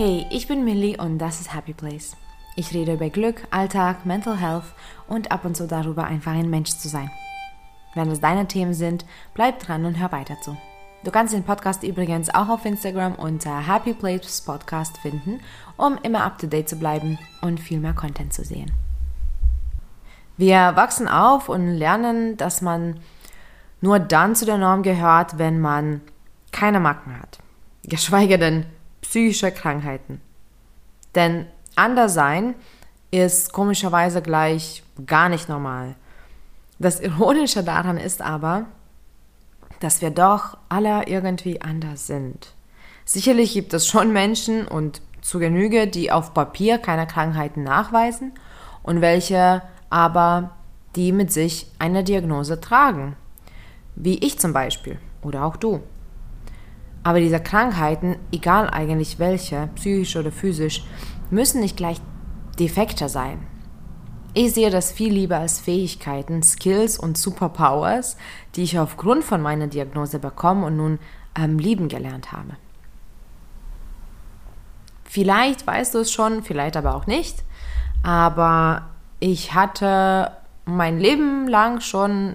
Hey, 0.00 0.28
ich 0.30 0.46
bin 0.46 0.64
Millie 0.64 0.96
und 0.96 1.18
das 1.18 1.40
ist 1.40 1.52
Happy 1.52 1.72
Place. 1.72 2.16
Ich 2.54 2.72
rede 2.72 2.94
über 2.94 3.10
Glück, 3.10 3.42
Alltag, 3.50 4.06
Mental 4.06 4.36
Health 4.36 4.62
und 5.08 5.32
ab 5.32 5.44
und 5.44 5.56
zu 5.56 5.66
darüber, 5.66 6.04
einfach 6.04 6.34
ein 6.34 6.48
Mensch 6.48 6.70
zu 6.70 6.88
sein. 6.88 7.10
Wenn 7.96 8.08
es 8.08 8.20
deine 8.20 8.46
Themen 8.46 8.74
sind, 8.74 9.04
bleib 9.34 9.58
dran 9.58 9.84
und 9.84 9.98
hör 9.98 10.12
weiter 10.12 10.36
zu. 10.40 10.56
Du 11.02 11.10
kannst 11.10 11.34
den 11.34 11.42
Podcast 11.42 11.82
übrigens 11.82 12.32
auch 12.32 12.48
auf 12.48 12.64
Instagram 12.64 13.16
unter 13.16 13.66
Happy 13.66 13.92
Place 13.92 14.40
Podcast 14.40 14.96
finden, 14.98 15.40
um 15.76 15.98
immer 16.04 16.22
up 16.22 16.38
to 16.38 16.46
date 16.46 16.68
zu 16.68 16.76
bleiben 16.76 17.18
und 17.40 17.58
viel 17.58 17.80
mehr 17.80 17.92
Content 17.92 18.32
zu 18.32 18.44
sehen. 18.44 18.70
Wir 20.36 20.76
wachsen 20.76 21.08
auf 21.08 21.48
und 21.48 21.74
lernen, 21.74 22.36
dass 22.36 22.62
man 22.62 23.00
nur 23.80 23.98
dann 23.98 24.36
zu 24.36 24.46
der 24.46 24.58
Norm 24.58 24.84
gehört, 24.84 25.38
wenn 25.38 25.58
man 25.58 26.02
keine 26.52 26.78
Macken 26.78 27.18
hat. 27.18 27.40
Geschweige 27.82 28.38
denn 28.38 28.64
psychische 29.00 29.50
Krankheiten. 29.50 30.20
Denn 31.14 31.46
anders 31.76 32.14
sein 32.14 32.54
ist 33.10 33.52
komischerweise 33.52 34.22
gleich 34.22 34.82
gar 35.06 35.28
nicht 35.28 35.48
normal. 35.48 35.94
Das 36.78 37.00
Ironische 37.00 37.64
daran 37.64 37.96
ist 37.96 38.22
aber, 38.22 38.66
dass 39.80 40.00
wir 40.00 40.10
doch 40.10 40.56
alle 40.68 41.06
irgendwie 41.06 41.60
anders 41.60 42.06
sind. 42.06 42.54
Sicherlich 43.04 43.52
gibt 43.54 43.72
es 43.74 43.86
schon 43.86 44.12
Menschen 44.12 44.66
und 44.66 45.00
zu 45.22 45.38
Genüge, 45.38 45.86
die 45.86 46.12
auf 46.12 46.34
Papier 46.34 46.78
keine 46.78 47.06
Krankheiten 47.06 47.62
nachweisen 47.62 48.32
und 48.82 49.00
welche 49.00 49.62
aber 49.90 50.50
die 50.94 51.12
mit 51.12 51.32
sich 51.32 51.70
eine 51.78 52.04
Diagnose 52.04 52.60
tragen. 52.60 53.16
Wie 53.94 54.18
ich 54.18 54.38
zum 54.38 54.52
Beispiel 54.52 54.98
oder 55.22 55.44
auch 55.44 55.56
du. 55.56 55.82
Aber 57.08 57.20
diese 57.20 57.40
Krankheiten, 57.40 58.16
egal 58.32 58.68
eigentlich 58.68 59.18
welche, 59.18 59.70
psychisch 59.76 60.14
oder 60.16 60.30
physisch, 60.30 60.84
müssen 61.30 61.62
nicht 61.62 61.78
gleich 61.78 62.02
defekter 62.58 63.08
sein. 63.08 63.46
Ich 64.34 64.52
sehe 64.52 64.68
das 64.68 64.92
viel 64.92 65.14
lieber 65.14 65.38
als 65.38 65.58
Fähigkeiten, 65.58 66.42
Skills 66.42 66.98
und 66.98 67.16
Superpowers, 67.16 68.18
die 68.54 68.62
ich 68.62 68.78
aufgrund 68.78 69.24
von 69.24 69.40
meiner 69.40 69.68
Diagnose 69.68 70.18
bekommen 70.18 70.64
und 70.64 70.76
nun 70.76 70.98
ähm, 71.34 71.58
lieben 71.58 71.88
gelernt 71.88 72.30
habe. 72.30 72.58
Vielleicht 75.04 75.66
weißt 75.66 75.94
du 75.94 76.00
es 76.00 76.12
schon, 76.12 76.42
vielleicht 76.42 76.76
aber 76.76 76.94
auch 76.94 77.06
nicht, 77.06 77.42
aber 78.02 78.90
ich 79.18 79.54
hatte 79.54 80.32
mein 80.66 80.98
Leben 80.98 81.48
lang 81.48 81.80
schon 81.80 82.34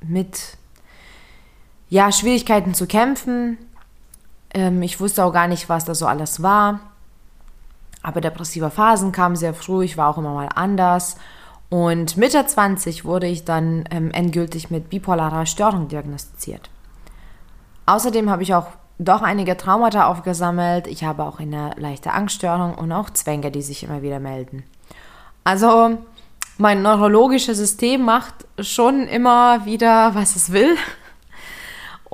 mit 0.00 0.56
ja, 1.90 2.10
Schwierigkeiten 2.10 2.72
zu 2.72 2.86
kämpfen, 2.86 3.58
ähm, 4.54 4.82
ich 4.82 5.00
wusste 5.00 5.24
auch 5.24 5.32
gar 5.32 5.48
nicht, 5.48 5.68
was 5.68 5.84
das 5.84 5.98
so 5.98 6.06
alles 6.06 6.42
war. 6.42 6.80
Aber 8.02 8.20
depressive 8.20 8.70
Phasen 8.70 9.12
kamen 9.12 9.36
sehr 9.36 9.54
früh, 9.54 9.84
ich 9.84 9.96
war 9.96 10.08
auch 10.08 10.18
immer 10.18 10.34
mal 10.34 10.48
anders. 10.54 11.16
Und 11.70 12.16
Mitte 12.16 12.46
20 12.46 13.04
wurde 13.04 13.26
ich 13.26 13.44
dann 13.44 13.84
ähm, 13.90 14.10
endgültig 14.10 14.70
mit 14.70 14.90
bipolarer 14.90 15.46
Störung 15.46 15.88
diagnostiziert. 15.88 16.70
Außerdem 17.86 18.30
habe 18.30 18.42
ich 18.42 18.54
auch 18.54 18.66
doch 18.98 19.22
einige 19.22 19.56
Traumata 19.56 20.06
aufgesammelt. 20.06 20.86
Ich 20.86 21.04
habe 21.04 21.24
auch 21.24 21.40
eine 21.40 21.72
leichte 21.76 22.12
Angststörung 22.12 22.74
und 22.74 22.92
auch 22.92 23.10
Zwänge, 23.10 23.50
die 23.50 23.62
sich 23.62 23.82
immer 23.82 24.02
wieder 24.02 24.20
melden. 24.20 24.62
Also 25.42 25.98
mein 26.58 26.82
neurologisches 26.82 27.58
System 27.58 28.02
macht 28.02 28.34
schon 28.60 29.08
immer 29.08 29.66
wieder, 29.66 30.14
was 30.14 30.36
es 30.36 30.52
will. 30.52 30.76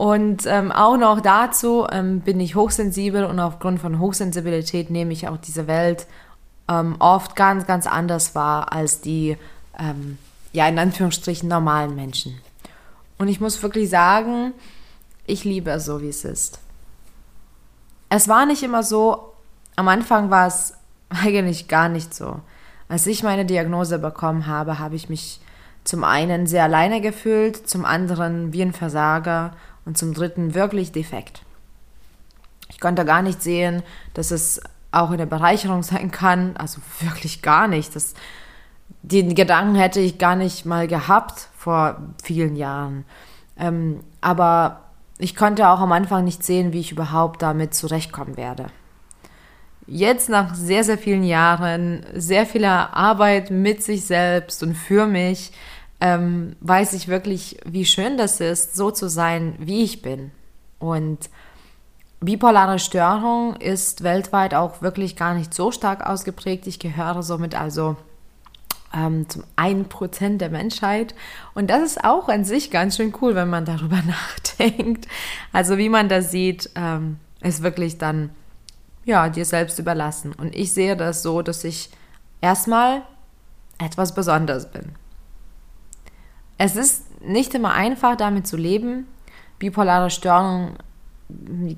Und 0.01 0.47
ähm, 0.47 0.73
auch 0.73 0.97
noch 0.97 1.21
dazu 1.21 1.87
ähm, 1.93 2.21
bin 2.21 2.41
ich 2.41 2.55
hochsensibel 2.55 3.27
und 3.27 3.39
aufgrund 3.39 3.83
von 3.83 3.99
Hochsensibilität 3.99 4.89
nehme 4.89 5.13
ich 5.13 5.29
auch 5.29 5.37
diese 5.37 5.67
Welt 5.67 6.07
ähm, 6.71 6.97
oft 7.01 7.37
ganz, 7.37 7.67
ganz 7.67 7.87
anders 7.87 8.35
wahr 8.35 8.73
als 8.73 9.03
die, 9.03 9.37
ähm, 9.79 10.17
ja, 10.55 10.67
in 10.67 10.79
Anführungsstrichen 10.79 11.51
normalen 11.51 11.95
Menschen. 11.97 12.41
Und 13.19 13.29
ich 13.29 13.43
muss 13.43 13.63
wirklich 13.63 13.91
sagen, 13.91 14.55
ich 15.27 15.45
liebe 15.45 15.71
es 15.73 15.85
so, 15.85 16.01
wie 16.01 16.09
es 16.09 16.25
ist. 16.25 16.61
Es 18.09 18.27
war 18.27 18.47
nicht 18.47 18.63
immer 18.63 18.83
so, 18.83 19.35
am 19.77 19.89
Anfang 19.89 20.31
war 20.31 20.47
es 20.47 20.73
eigentlich 21.11 21.69
gar 21.69 21.91
nicht 21.91 22.15
so. 22.15 22.41
Als 22.89 23.07
ich 23.07 23.23
meine 23.23 23.45
Diagnose 23.45 23.99
bekommen 23.99 24.47
habe, 24.47 24.79
habe 24.79 24.97
ich 24.97 25.11
mich 25.11 25.43
zum 25.85 26.05
einen 26.05 26.47
sehr 26.47 26.65
alleine 26.65 27.03
gefühlt, 27.03 27.69
zum 27.69 27.85
anderen 27.85 28.55
wie 28.55 28.63
ein 28.63 28.73
Versager 28.73 29.53
und 29.85 29.99
zum 29.99 30.15
dritten 30.15 30.55
wirklich 30.55 30.93
defekt. 30.93 31.43
Ich 32.69 32.81
konnte 32.81 33.05
gar 33.05 33.23
nicht 33.23 33.43
sehen, 33.43 33.83
dass 34.15 34.31
es 34.31 34.61
auch 34.93 35.11
eine 35.11 35.27
Bereicherung 35.27 35.83
sein 35.85 36.11
kann, 36.11 36.57
also 36.57 36.81
wirklich 37.01 37.43
gar 37.43 37.69
nicht. 37.69 37.95
Das, 37.97 38.15
den 39.03 39.35
Gedanken 39.35 39.75
hätte 39.75 40.01
ich 40.01 40.19
gar 40.19 40.37
nicht 40.37 40.67
mal 40.67 40.87
gehabt 40.87 41.49
vor 41.57 41.97
vielen 42.23 42.57
Jahren. 42.57 43.05
Ähm, 43.59 44.01
aber 44.21 44.81
ich 45.19 45.37
konnte 45.37 45.69
auch 45.69 45.81
am 45.81 45.93
Anfang 45.93 46.25
nicht 46.25 46.43
sehen, 46.43 46.73
wie 46.73 46.81
ich 46.81 46.93
überhaupt 46.93 47.43
damit 47.43 47.75
zurechtkommen 47.75 48.37
werde. 48.37 48.67
Jetzt 49.87 50.29
nach 50.29 50.55
sehr, 50.55 50.85
sehr 50.85 50.99
vielen 50.99 51.25
Jahren, 51.25 52.07
sehr 52.15 52.47
vieler 52.47 52.97
Arbeit 52.97 53.51
mit 53.51 53.83
sich 53.83 54.05
selbst 54.05 54.63
und 54.63 54.75
für 54.75 55.07
mich, 55.07 55.53
ähm, 56.01 56.57
weiß 56.61 56.95
ich 56.95 57.09
wirklich, 57.09 57.59
wie 57.65 57.85
schön 57.85 58.17
das 58.17 58.41
ist, 58.41 58.75
so 58.77 58.91
zu 58.91 59.09
sein, 59.09 59.55
wie 59.59 59.83
ich 59.83 60.03
bin. 60.03 60.31
Und 60.79 61.29
bipolare 62.21 62.79
Störung 62.79 63.57
ist 63.57 64.03
weltweit 64.03 64.55
auch 64.55 64.83
wirklich 64.83 65.17
gar 65.17 65.35
nicht 65.35 65.53
so 65.53 65.71
stark 65.73 66.07
ausgeprägt. 66.07 66.67
Ich 66.67 66.79
gehöre 66.79 67.23
somit 67.23 67.55
also 67.55 67.97
ähm, 68.95 69.29
zum 69.29 69.45
1% 69.57 70.39
der 70.39 70.51
Menschheit. 70.51 71.15
Und 71.55 71.71
das 71.71 71.83
ist 71.83 72.05
auch 72.05 72.29
an 72.29 72.45
sich 72.45 72.71
ganz 72.71 72.97
schön 72.97 73.15
cool, 73.21 73.35
wenn 73.35 73.49
man 73.49 73.65
darüber 73.65 74.03
nachdenkt. 74.07 75.07
Also 75.53 75.79
wie 75.79 75.89
man 75.89 76.09
das 76.09 76.31
sieht, 76.31 76.71
ähm, 76.75 77.19
ist 77.41 77.63
wirklich 77.63 77.99
dann 77.99 78.31
ja, 79.05 79.29
dir 79.29 79.45
selbst 79.45 79.79
überlassen. 79.79 80.33
Und 80.33 80.55
ich 80.55 80.73
sehe 80.73 80.97
das 80.97 81.23
so, 81.23 81.43
dass 81.43 81.65
ich 81.65 81.91
erstmal 82.41 83.03
etwas 83.79 84.15
Besonderes 84.15 84.71
bin. 84.71 84.93
Es 86.63 86.77
ist 86.77 87.23
nicht 87.23 87.55
immer 87.55 87.73
einfach, 87.73 88.17
damit 88.17 88.47
zu 88.47 88.59
leben. 88.59 89.07
Bipolare 89.59 90.11
Störung 90.11 90.73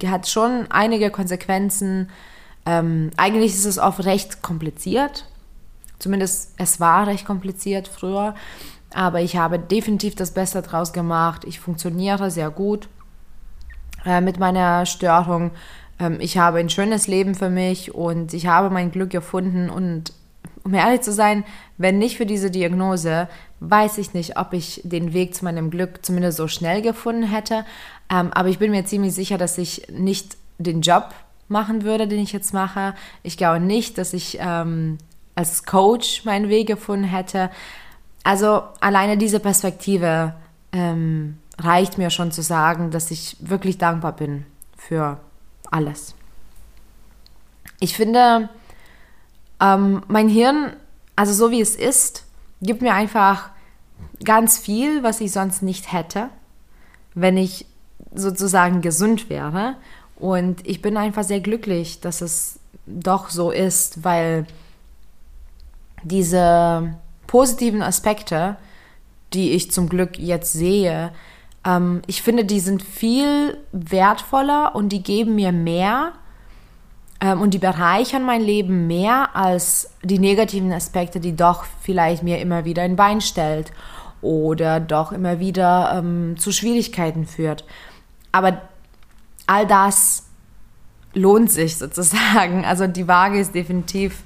hat 0.05 0.29
schon 0.29 0.67
einige 0.71 1.11
Konsequenzen. 1.11 2.11
Ähm, 2.67 3.13
eigentlich 3.17 3.53
ist 3.53 3.65
es 3.65 3.79
oft 3.79 4.05
recht 4.05 4.43
kompliziert. 4.43 5.27
Zumindest 6.01 6.55
es 6.57 6.81
war 6.81 7.07
recht 7.07 7.25
kompliziert 7.25 7.87
früher. 7.87 8.35
Aber 8.93 9.21
ich 9.21 9.37
habe 9.37 9.61
definitiv 9.61 10.17
das 10.17 10.33
Beste 10.33 10.63
draus 10.63 10.93
gemacht. 10.93 11.45
Ich 11.45 11.61
funktioniere 11.61 12.33
sehr 12.33 12.51
gut 12.51 12.89
äh, 14.05 14.21
mit 14.21 14.41
meiner 14.41 14.85
Störung. 14.85 15.53
Ähm, 16.01 16.17
ich 16.19 16.39
habe 16.39 16.59
ein 16.59 16.71
schönes 16.71 17.07
Leben 17.07 17.37
für 17.37 17.51
mich 17.51 17.95
und 17.95 18.35
ich 18.35 18.49
habe 18.49 18.69
mein 18.69 18.91
Glück 18.91 19.11
gefunden. 19.11 19.71
Und 19.71 20.13
um 20.65 20.75
ehrlich 20.75 21.01
zu 21.01 21.13
sein, 21.13 21.45
wenn 21.79 21.99
nicht 21.99 22.17
für 22.17 22.27
diese 22.27 22.51
Diagnose, 22.51 23.29
weiß 23.61 23.99
ich 23.99 24.15
nicht, 24.15 24.37
ob 24.37 24.53
ich 24.53 24.81
den 24.85 25.13
Weg 25.13 25.35
zu 25.35 25.45
meinem 25.45 25.71
Glück 25.71 26.05
zumindest 26.05 26.39
so 26.39 26.49
schnell 26.49 26.83
gefunden 26.83 27.25
hätte. 27.25 27.65
Ähm, 28.11 28.33
aber 28.33 28.49
ich 28.49 28.59
bin 28.59 28.71
mir 28.71 28.85
ziemlich 28.85 29.15
sicher, 29.15 29.39
dass 29.39 29.59
ich 29.59 29.89
nicht 29.91 30.37
den 30.59 30.81
Job 30.81 31.15
machen 31.49 31.83
würde, 31.83 32.09
den 32.09 32.21
ich 32.21 32.33
jetzt 32.33 32.55
mache. 32.55 32.95
Ich 33.23 33.37
glaube 33.37 33.61
nicht, 33.61 33.99
dass 33.99 34.13
ich 34.13 34.39
ähm, 34.41 34.99
als 35.35 35.65
Coach 35.65 36.25
meinen 36.25 36.49
Weg 36.49 36.67
gefunden 36.67 37.05
hätte. 37.05 37.51
Also 38.25 38.63
alleine 38.81 39.17
diese 39.17 39.41
Perspektive 39.41 40.35
ähm, 40.73 41.39
reicht 41.59 41.99
mir 41.99 42.11
schon 42.11 42.33
zu 42.33 42.43
sagen, 42.43 42.91
dass 42.91 43.11
ich 43.11 43.37
wirklich 43.41 43.79
dankbar 43.79 44.13
bin 44.13 44.47
für 44.77 45.21
alles. 45.71 46.15
Ich 47.81 47.97
finde, 47.97 48.49
ähm, 49.63 50.03
mein 50.09 50.29
Hirn, 50.29 50.73
also 51.15 51.33
so 51.33 51.51
wie 51.51 51.61
es 51.61 51.77
ist, 51.77 52.25
gibt 52.61 52.83
mir 52.83 52.95
einfach 52.95 53.51
ganz 54.25 54.59
viel, 54.59 55.03
was 55.03 55.21
ich 55.21 55.33
sonst 55.33 55.63
nicht 55.63 55.93
hätte, 55.93 56.29
wenn 57.15 57.37
ich 57.37 57.67
sozusagen 58.15 58.83
gesund 58.83 59.31
wäre. 59.31 59.77
Und 60.17 60.67
ich 60.67 60.83
bin 60.83 60.97
einfach 60.97 61.25
sehr 61.25 61.41
glücklich, 61.41 62.01
dass 62.01 62.21
es 62.21 62.59
doch 62.87 63.31
so 63.31 63.51
ist, 63.51 64.05
weil 64.05 64.47
diese 66.03 66.97
positiven 67.27 67.83
Aspekte, 67.83 68.57
die 69.33 69.53
ich 69.53 69.71
zum 69.71 69.89
Glück 69.89 70.19
jetzt 70.19 70.53
sehe, 70.53 71.13
ähm, 71.65 72.03
ich 72.07 72.23
finde, 72.23 72.45
die 72.45 72.61
sind 72.61 72.83
viel 72.83 73.59
wertvoller 73.73 74.75
und 74.75 74.91
die 74.91 75.03
geben 75.03 75.37
mir 75.37 75.53
mehr 75.53 76.13
und 77.31 77.55
die 77.55 77.59
bereichern 77.59 78.25
mein 78.25 78.41
Leben 78.41 78.87
mehr 78.87 79.37
als 79.37 79.91
die 80.03 80.19
negativen 80.19 80.73
Aspekte, 80.73 81.21
die 81.21 81.37
doch 81.37 81.65
vielleicht 81.83 82.23
mir 82.23 82.41
immer 82.41 82.65
wieder 82.65 82.83
ein 82.83 82.97
Bein 82.97 83.21
stellt 83.21 83.73
oder 84.21 84.81
doch 84.81 85.13
immer 85.13 85.39
wieder 85.39 85.95
ähm, 85.97 86.37
zu 86.39 86.53
Schwierigkeiten 86.53 87.27
führt. 87.27 87.65
Aber 88.33 88.63
all 89.47 89.67
das 89.67 90.27
lohnt 91.15 91.51
sich 91.51 91.77
sozusagen. 91.77 92.65
Also 92.73 92.87
die 92.87 93.07
Waage 93.07 93.39
ist 93.39 93.55
definitiv 93.55 94.23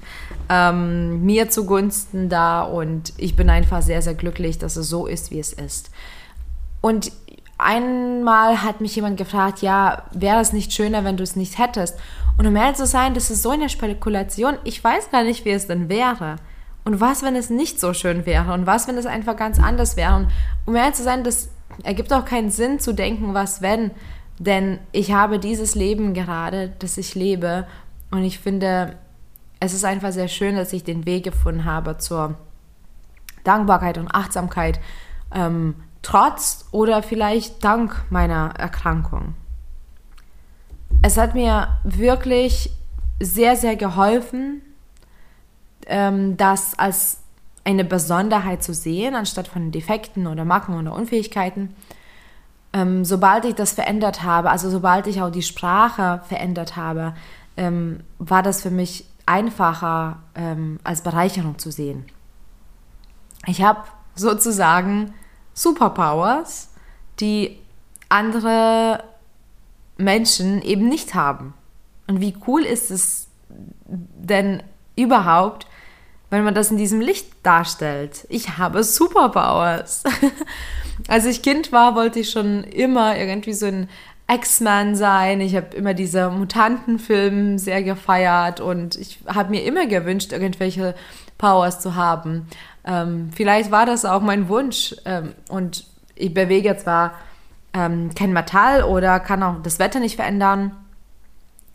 ähm, 0.49 1.25
mir 1.25 1.49
zugunsten 1.49 2.29
da 2.29 2.61
und 2.61 3.13
ich 3.17 3.35
bin 3.35 3.49
einfach 3.49 3.81
sehr, 3.81 4.01
sehr 4.01 4.13
glücklich, 4.13 4.57
dass 4.57 4.75
es 4.75 4.89
so 4.89 5.05
ist, 5.05 5.31
wie 5.31 5.39
es 5.39 5.53
ist. 5.53 5.91
Und 6.81 7.11
einmal 7.57 8.63
hat 8.63 8.81
mich 8.81 8.95
jemand 8.95 9.17
gefragt, 9.17 9.61
ja, 9.61 10.03
wäre 10.11 10.39
es 10.39 10.53
nicht 10.53 10.73
schöner, 10.73 11.03
wenn 11.03 11.17
du 11.17 11.23
es 11.23 11.35
nicht 11.35 11.57
hättest? 11.57 11.97
Und 12.37 12.45
um 12.45 12.55
ehrlich 12.55 12.77
zu 12.77 12.85
sein, 12.85 13.13
das 13.13 13.31
ist 13.31 13.41
so 13.41 13.49
eine 13.49 13.69
Spekulation, 13.69 14.57
ich 14.63 14.83
weiß 14.83 15.09
gar 15.11 15.23
nicht, 15.23 15.45
wie 15.45 15.51
es 15.51 15.67
denn 15.67 15.89
wäre. 15.89 16.35
Und 16.85 17.01
was, 17.01 17.23
wenn 17.23 17.35
es 17.35 17.49
nicht 17.49 17.79
so 17.79 17.93
schön 17.93 18.25
wäre? 18.25 18.53
Und 18.53 18.65
was, 18.65 18.87
wenn 18.87 18.97
es 18.97 19.05
einfach 19.05 19.35
ganz 19.35 19.59
anders 19.59 19.97
wäre? 19.97 20.15
Und 20.15 20.27
um 20.65 20.75
ehrlich 20.75 20.95
zu 20.95 21.03
sein, 21.03 21.23
das 21.23 21.49
ergibt 21.83 22.13
auch 22.13 22.25
keinen 22.25 22.49
Sinn 22.49 22.79
zu 22.79 22.93
denken, 22.93 23.33
was 23.33 23.61
wenn. 23.61 23.91
Denn 24.39 24.79
ich 24.91 25.11
habe 25.11 25.39
dieses 25.39 25.75
Leben 25.75 26.13
gerade, 26.13 26.73
das 26.79 26.97
ich 26.97 27.15
lebe. 27.15 27.67
Und 28.11 28.23
ich 28.23 28.39
finde, 28.39 28.95
es 29.59 29.73
ist 29.73 29.83
einfach 29.83 30.11
sehr 30.11 30.27
schön, 30.27 30.55
dass 30.55 30.73
ich 30.73 30.83
den 30.83 31.05
Weg 31.05 31.23
gefunden 31.23 31.65
habe 31.65 31.97
zur 31.97 32.35
Dankbarkeit 33.43 33.97
und 33.97 34.13
Achtsamkeit, 34.13 34.79
ähm, 35.33 35.75
trotz 36.01 36.65
oder 36.71 37.03
vielleicht 37.03 37.63
dank 37.63 38.05
meiner 38.09 38.53
Erkrankung. 38.57 39.33
Es 41.01 41.17
hat 41.17 41.35
mir 41.35 41.79
wirklich 41.83 42.71
sehr, 43.19 43.55
sehr 43.55 43.75
geholfen, 43.75 44.61
ähm, 45.87 46.37
das 46.37 46.77
als 46.77 47.19
eine 47.63 47.83
Besonderheit 47.83 48.63
zu 48.63 48.73
sehen, 48.73 49.15
anstatt 49.15 49.47
von 49.47 49.71
Defekten 49.71 50.27
oder 50.27 50.45
Macken 50.45 50.77
oder 50.77 50.93
Unfähigkeiten. 50.93 51.75
Ähm, 52.73 53.03
sobald 53.03 53.45
ich 53.45 53.55
das 53.55 53.73
verändert 53.73 54.23
habe, 54.23 54.49
also 54.49 54.69
sobald 54.69 55.07
ich 55.07 55.21
auch 55.21 55.31
die 55.31 55.41
Sprache 55.41 56.21
verändert 56.27 56.75
habe, 56.75 57.13
ähm, 57.57 58.01
war 58.19 58.43
das 58.43 58.61
für 58.61 58.71
mich 58.71 59.05
einfacher 59.25 60.19
ähm, 60.35 60.79
als 60.83 61.01
Bereicherung 61.01 61.57
zu 61.57 61.71
sehen. 61.71 62.05
Ich 63.45 63.61
habe 63.61 63.81
sozusagen 64.17 65.13
Superpowers, 65.53 66.69
die 67.19 67.57
andere 68.09 69.03
Menschen 69.97 70.61
eben 70.61 70.87
nicht 70.87 71.15
haben. 71.15 71.53
Und 72.07 72.21
wie 72.21 72.35
cool 72.47 72.61
ist 72.61 72.91
es 72.91 73.27
denn 73.87 74.63
überhaupt, 74.95 75.67
wenn 76.29 76.43
man 76.43 76.53
das 76.53 76.71
in 76.71 76.77
diesem 76.77 77.01
Licht 77.01 77.27
darstellt? 77.43 78.25
Ich 78.29 78.57
habe 78.57 78.83
Superpowers. 78.83 80.03
Als 81.07 81.25
ich 81.25 81.41
Kind 81.41 81.71
war, 81.71 81.95
wollte 81.95 82.19
ich 82.19 82.29
schon 82.29 82.63
immer 82.63 83.17
irgendwie 83.17 83.53
so 83.53 83.65
ein 83.65 83.89
X-Men 84.29 84.95
sein. 84.95 85.41
Ich 85.41 85.55
habe 85.55 85.75
immer 85.75 85.93
diese 85.93 86.29
Mutantenfilme 86.29 87.59
sehr 87.59 87.81
gefeiert 87.83 88.59
und 88.59 88.95
ich 88.95 89.19
habe 89.25 89.51
mir 89.51 89.63
immer 89.63 89.87
gewünscht, 89.87 90.33
irgendwelche 90.33 90.95
Powers 91.37 91.79
zu 91.79 91.95
haben. 91.95 92.47
Ähm, 92.85 93.31
vielleicht 93.35 93.71
war 93.71 93.85
das 93.85 94.05
auch 94.05 94.21
mein 94.21 94.49
Wunsch 94.49 94.95
ähm, 95.05 95.33
und 95.49 95.85
ich 96.15 96.33
bewege 96.33 96.75
zwar 96.77 97.13
ähm, 97.73 98.13
kein 98.15 98.33
Metall 98.33 98.83
oder 98.83 99.19
kann 99.19 99.43
auch 99.43 99.61
das 99.61 99.79
Wetter 99.79 99.99
nicht 99.99 100.15
verändern, 100.15 100.71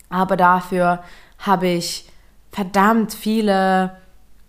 aber 0.09 0.37
dafür 0.37 1.03
habe 1.39 1.67
ich 1.67 2.09
verdammt 2.51 3.13
viele 3.13 3.97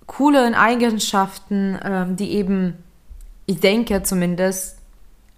coole 0.06 0.56
Eigenschaften, 0.56 1.78
ähm, 1.82 2.16
die 2.16 2.32
eben, 2.32 2.82
ich 3.46 3.60
denke 3.60 4.02
zumindest, 4.02 4.78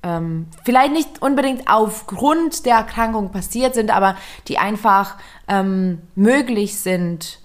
ähm, 0.03 0.49
vielleicht 0.65 0.93
nicht 0.93 1.23
unbedingt 1.23 1.69
aufgrund 1.69 2.67
der 2.67 2.77
Erkrankung 2.77 3.31
passiert 3.31 3.75
sind, 3.75 3.95
aber 3.95 4.17
die 4.49 4.59
einfach 4.59 5.17
ähm, 5.49 6.03
möglich 6.15 6.79
sind, 6.79 7.41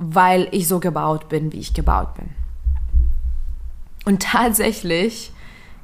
weil 0.00 0.48
ich 0.50 0.66
so 0.66 0.80
gebaut 0.80 1.28
bin, 1.28 1.52
wie 1.52 1.60
ich 1.60 1.74
gebaut 1.74 2.14
bin. 2.14 2.30
Und 4.06 4.22
tatsächlich 4.22 5.30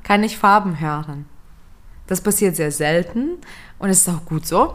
kann 0.02 0.24
ich 0.24 0.38
Farben 0.38 0.80
hören. 0.80 1.26
Das 2.06 2.22
passiert 2.22 2.56
sehr 2.56 2.72
selten 2.72 3.36
und 3.78 3.90
es 3.90 4.00
ist 4.00 4.08
auch 4.08 4.24
gut 4.24 4.46
so. 4.46 4.74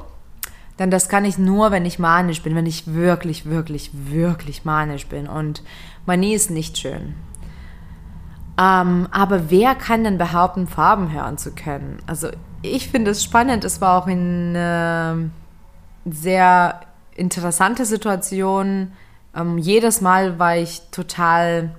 Denn 0.77 0.91
das 0.91 1.09
kann 1.09 1.25
ich 1.25 1.37
nur, 1.37 1.71
wenn 1.71 1.85
ich 1.85 1.99
manisch 1.99 2.43
bin, 2.43 2.55
wenn 2.55 2.65
ich 2.65 2.93
wirklich, 2.93 3.45
wirklich, 3.45 3.91
wirklich 3.93 4.63
manisch 4.63 5.07
bin. 5.07 5.27
Und 5.27 5.63
Manie 6.05 6.33
ist 6.33 6.51
nicht 6.51 6.77
schön. 6.77 7.15
Ähm, 8.59 9.07
aber 9.11 9.49
wer 9.49 9.75
kann 9.75 10.03
denn 10.03 10.17
behaupten, 10.17 10.67
Farben 10.67 11.11
hören 11.11 11.37
zu 11.37 11.51
können? 11.51 11.99
Also 12.05 12.29
ich 12.61 12.89
finde 12.89 13.11
es 13.11 13.23
spannend. 13.23 13.63
Es 13.63 13.81
war 13.81 14.01
auch 14.01 14.07
eine 14.07 15.31
sehr 16.05 16.81
interessante 17.15 17.85
Situation. 17.85 18.91
Ähm, 19.35 19.57
jedes 19.57 20.01
Mal 20.01 20.39
war 20.39 20.57
ich 20.57 20.81
total 20.91 21.71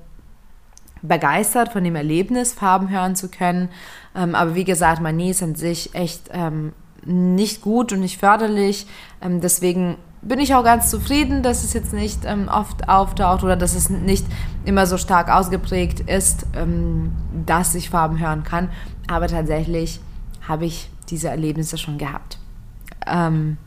begeistert 1.03 1.73
von 1.73 1.85
dem 1.85 1.97
Erlebnis, 1.97 2.53
Farben 2.53 2.89
hören 2.89 3.17
zu 3.17 3.29
können. 3.29 3.69
Ähm, 4.15 4.35
aber 4.35 4.55
wie 4.55 4.65
gesagt, 4.65 5.03
Manie 5.03 5.31
ist 5.31 5.43
an 5.43 5.55
sich 5.55 5.95
echt 5.95 6.31
ähm, 6.33 6.73
nicht 7.05 7.61
gut 7.61 7.93
und 7.93 8.01
nicht 8.01 8.19
förderlich. 8.19 8.87
Ähm, 9.21 9.41
deswegen 9.41 9.97
bin 10.23 10.39
ich 10.39 10.55
auch 10.55 10.63
ganz 10.63 10.89
zufrieden, 10.89 11.43
dass 11.43 11.65
es 11.65 11.73
jetzt 11.73 11.93
nicht 11.93 12.25
ähm, 12.25 12.49
oft 12.49 12.89
auftaucht 12.89 13.43
oder 13.43 13.57
dass 13.57 13.75
es 13.75 13.91
nicht 13.91 14.25
immer 14.65 14.87
so 14.87 14.97
stark 14.97 15.29
ausgeprägt 15.29 16.01
ist, 16.01 16.47
ähm, 16.55 17.13
dass 17.45 17.75
ich 17.75 17.91
Farben 17.91 18.21
hören 18.21 18.45
kann. 18.45 18.71
Aber 19.09 19.27
tatsächlich 19.27 20.01
habe 20.47 20.65
ich 20.65 20.89
diese 21.09 21.29
Erlebnisse 21.29 21.77
schon 21.77 21.99
gehabt. 21.99 22.39
Ähm, 23.07 23.59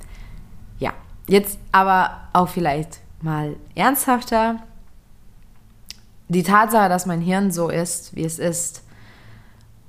ja, 0.80 0.94
jetzt 1.28 1.60
aber 1.74 2.12
auch 2.32 2.48
vielleicht 2.48 3.00
mal 3.22 3.56
ernsthafter. 3.76 4.64
Die 6.28 6.44
Tatsache, 6.44 6.90
dass 6.90 7.06
mein 7.06 7.22
Hirn 7.22 7.52
so 7.52 7.70
ist, 7.70 8.16
wie 8.16 8.26
es 8.26 8.40
ist, 8.40 8.84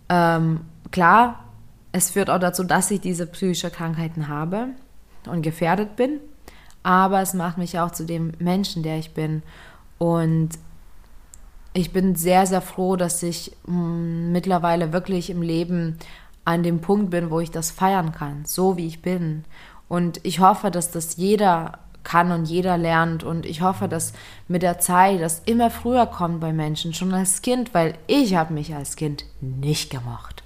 ähm, 0.08 0.60
klar, 0.90 1.44
es 1.92 2.10
führt 2.10 2.30
auch 2.30 2.38
dazu, 2.38 2.62
dass 2.62 2.90
ich 2.90 3.00
diese 3.00 3.26
psychische 3.26 3.70
Krankheiten 3.70 4.28
habe 4.28 4.68
und 5.26 5.42
gefährdet 5.42 5.96
bin 5.96 6.20
aber 6.86 7.20
es 7.20 7.34
macht 7.34 7.58
mich 7.58 7.80
auch 7.80 7.90
zu 7.90 8.04
dem 8.04 8.30
Menschen, 8.38 8.84
der 8.84 8.96
ich 8.96 9.12
bin. 9.12 9.42
Und 9.98 10.50
ich 11.72 11.92
bin 11.92 12.14
sehr, 12.14 12.46
sehr 12.46 12.60
froh, 12.60 12.94
dass 12.94 13.24
ich 13.24 13.56
mm, 13.66 14.30
mittlerweile 14.30 14.92
wirklich 14.92 15.28
im 15.28 15.42
Leben 15.42 15.98
an 16.44 16.62
dem 16.62 16.80
Punkt 16.80 17.10
bin, 17.10 17.32
wo 17.32 17.40
ich 17.40 17.50
das 17.50 17.72
feiern 17.72 18.12
kann, 18.12 18.44
so 18.44 18.76
wie 18.76 18.86
ich 18.86 19.02
bin. 19.02 19.42
Und 19.88 20.20
ich 20.22 20.38
hoffe, 20.38 20.70
dass 20.70 20.92
das 20.92 21.16
jeder 21.16 21.80
kann 22.06 22.30
und 22.30 22.46
jeder 22.46 22.78
lernt. 22.78 23.24
Und 23.24 23.44
ich 23.44 23.60
hoffe, 23.60 23.88
dass 23.88 24.14
mit 24.48 24.62
der 24.62 24.78
Zeit 24.78 25.20
das 25.20 25.42
immer 25.44 25.70
früher 25.70 26.06
kommt 26.06 26.40
bei 26.40 26.52
Menschen, 26.52 26.94
schon 26.94 27.12
als 27.12 27.42
Kind, 27.42 27.74
weil 27.74 27.98
ich 28.06 28.34
habe 28.34 28.54
mich 28.54 28.74
als 28.74 28.96
Kind 28.96 29.24
nicht 29.40 29.90
gemocht. 29.90 30.42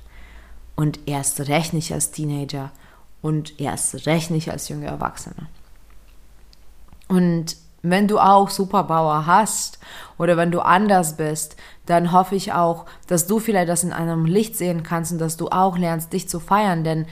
Und 0.74 0.98
erst 1.06 1.48
recht 1.48 1.74
nicht 1.74 1.92
als 1.92 2.10
Teenager 2.10 2.72
und 3.20 3.60
erst 3.60 4.06
recht 4.06 4.30
nicht 4.30 4.50
als 4.50 4.68
junge 4.70 4.86
Erwachsene. 4.86 5.46
Und 7.06 7.56
wenn 7.82 8.08
du 8.08 8.18
auch 8.18 8.48
Superpower 8.48 9.26
hast 9.26 9.78
oder 10.18 10.36
wenn 10.36 10.50
du 10.50 10.60
anders 10.60 11.16
bist, 11.16 11.56
dann 11.86 12.12
hoffe 12.12 12.34
ich 12.36 12.52
auch, 12.52 12.86
dass 13.06 13.26
du 13.26 13.38
vielleicht 13.38 13.68
das 13.68 13.84
in 13.84 13.92
einem 13.92 14.24
Licht 14.24 14.56
sehen 14.56 14.82
kannst 14.82 15.12
und 15.12 15.18
dass 15.18 15.36
du 15.36 15.48
auch 15.48 15.76
lernst, 15.76 16.12
dich 16.12 16.28
zu 16.28 16.40
feiern. 16.40 16.84
Denn 16.84 17.06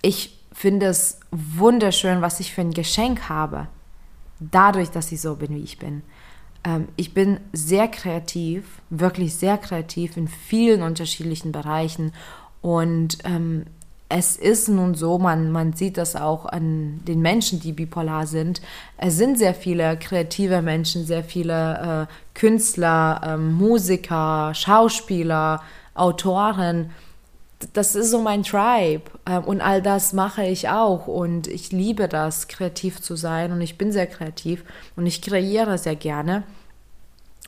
ich 0.00 0.38
finde 0.52 0.86
es 0.86 1.20
wunderschön, 1.30 2.22
was 2.22 2.40
ich 2.40 2.54
für 2.54 2.60
ein 2.60 2.72
Geschenk 2.72 3.28
habe, 3.28 3.68
dadurch, 4.50 4.90
dass 4.90 5.12
ich 5.12 5.20
so 5.20 5.36
bin, 5.36 5.54
wie 5.54 5.62
ich 5.62 5.78
bin. 5.78 6.02
Ähm, 6.64 6.88
ich 6.96 7.14
bin 7.14 7.40
sehr 7.52 7.88
kreativ, 7.88 8.64
wirklich 8.90 9.34
sehr 9.34 9.58
kreativ 9.58 10.16
in 10.16 10.28
vielen 10.28 10.82
unterschiedlichen 10.82 11.52
Bereichen 11.52 12.12
und 12.60 13.18
ähm, 13.24 13.64
es 14.14 14.36
ist 14.36 14.68
nun 14.68 14.94
so, 14.94 15.18
man, 15.18 15.50
man 15.50 15.72
sieht 15.72 15.96
das 15.96 16.16
auch 16.16 16.44
an 16.44 17.00
den 17.06 17.22
Menschen, 17.22 17.60
die 17.60 17.72
bipolar 17.72 18.26
sind. 18.26 18.60
Es 18.98 19.16
sind 19.16 19.38
sehr 19.38 19.54
viele 19.54 19.96
kreative 19.96 20.60
Menschen, 20.60 21.06
sehr 21.06 21.24
viele 21.24 22.08
äh, 22.08 22.38
Künstler, 22.38 23.22
äh, 23.24 23.36
Musiker, 23.38 24.52
Schauspieler, 24.54 25.62
Autoren. 25.94 26.90
Das 27.72 27.94
ist 27.94 28.10
so 28.10 28.20
mein 28.20 28.42
Tribe. 28.42 29.04
Äh, 29.24 29.38
und 29.38 29.60
all 29.60 29.82
das 29.82 30.12
mache 30.12 30.44
ich 30.44 30.68
auch. 30.68 31.06
Und 31.06 31.46
ich 31.46 31.72
liebe 31.72 32.08
das, 32.08 32.48
kreativ 32.48 33.00
zu 33.00 33.16
sein. 33.16 33.52
Und 33.52 33.60
ich 33.60 33.78
bin 33.78 33.92
sehr 33.92 34.06
kreativ 34.06 34.64
und 34.96 35.06
ich 35.06 35.22
kreiere 35.22 35.78
sehr 35.78 35.96
gerne. 35.96 36.44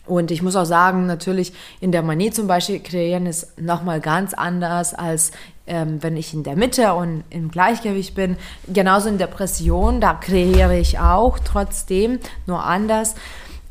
Und 0.06 0.30
ich 0.30 0.42
muss 0.42 0.56
auch 0.56 0.66
sagen, 0.66 1.06
natürlich 1.06 1.54
in 1.80 1.90
der 1.90 2.02
Manie 2.02 2.30
zum 2.30 2.46
Beispiel 2.46 2.80
kreieren 2.80 3.24
ist 3.24 3.58
nochmal 3.58 4.00
ganz 4.00 4.34
anders 4.34 4.92
als 4.92 5.32
ähm, 5.66 6.02
wenn 6.02 6.16
ich 6.16 6.34
in 6.34 6.42
der 6.42 6.56
Mitte 6.56 6.92
und 6.94 7.24
im 7.30 7.50
Gleichgewicht 7.50 8.14
bin. 8.14 8.36
Genauso 8.68 9.08
in 9.08 9.18
Depression, 9.18 10.00
da 10.00 10.14
kreiere 10.14 10.76
ich 10.76 10.98
auch 10.98 11.38
trotzdem, 11.38 12.18
nur 12.46 12.64
anders. 12.64 13.14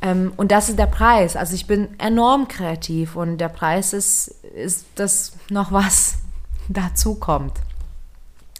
Ähm, 0.02 0.34
und 0.36 0.52
das 0.52 0.70
ist 0.70 0.80
der 0.80 0.88
Preis. 0.88 1.36
Also 1.36 1.54
ich 1.54 1.68
bin 1.68 1.90
enorm 2.00 2.48
kreativ 2.48 3.16
und 3.16 3.38
der 3.38 3.50
Preis 3.50 3.94
ist, 3.94 4.30
ist 4.56 4.88
dass 4.96 5.34
noch 5.50 5.72
was 5.72 6.23
dazu 6.68 7.16
kommt. 7.16 7.54